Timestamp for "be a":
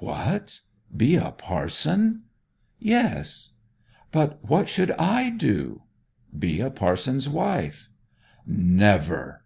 0.96-1.30, 6.36-6.70